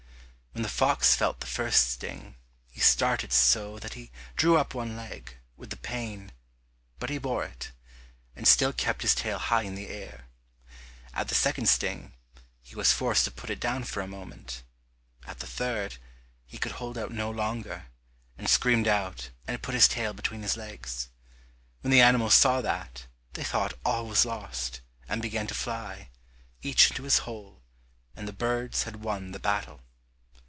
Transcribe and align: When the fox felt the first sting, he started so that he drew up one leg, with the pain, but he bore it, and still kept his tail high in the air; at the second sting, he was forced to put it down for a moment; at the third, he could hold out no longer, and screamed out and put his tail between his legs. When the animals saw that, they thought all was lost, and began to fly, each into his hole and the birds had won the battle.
When 0.53 0.63
the 0.63 0.69
fox 0.69 1.15
felt 1.15 1.39
the 1.39 1.47
first 1.47 1.91
sting, 1.91 2.35
he 2.69 2.81
started 2.81 3.31
so 3.31 3.79
that 3.79 3.93
he 3.93 4.11
drew 4.35 4.57
up 4.57 4.73
one 4.73 4.97
leg, 4.97 5.37
with 5.55 5.69
the 5.69 5.77
pain, 5.77 6.33
but 6.99 7.09
he 7.09 7.17
bore 7.17 7.45
it, 7.45 7.71
and 8.35 8.45
still 8.45 8.73
kept 8.73 9.01
his 9.01 9.15
tail 9.15 9.37
high 9.39 9.61
in 9.61 9.75
the 9.75 9.87
air; 9.87 10.27
at 11.13 11.29
the 11.29 11.35
second 11.35 11.67
sting, 11.69 12.13
he 12.61 12.75
was 12.75 12.91
forced 12.91 13.23
to 13.23 13.31
put 13.31 13.49
it 13.49 13.61
down 13.61 13.85
for 13.85 14.01
a 14.01 14.07
moment; 14.07 14.63
at 15.25 15.39
the 15.39 15.47
third, 15.47 15.95
he 16.45 16.57
could 16.57 16.73
hold 16.73 16.97
out 16.97 17.11
no 17.13 17.31
longer, 17.31 17.85
and 18.37 18.49
screamed 18.49 18.89
out 18.89 19.29
and 19.47 19.63
put 19.63 19.73
his 19.73 19.87
tail 19.87 20.11
between 20.11 20.41
his 20.41 20.57
legs. 20.57 21.07
When 21.79 21.91
the 21.91 22.01
animals 22.01 22.33
saw 22.33 22.59
that, 22.59 23.07
they 23.33 23.43
thought 23.45 23.79
all 23.85 24.05
was 24.05 24.25
lost, 24.25 24.81
and 25.07 25.21
began 25.21 25.47
to 25.47 25.55
fly, 25.55 26.09
each 26.61 26.89
into 26.91 27.03
his 27.03 27.19
hole 27.19 27.63
and 28.17 28.27
the 28.27 28.33
birds 28.33 28.83
had 28.83 28.97
won 28.97 29.31
the 29.31 29.39
battle. 29.39 29.83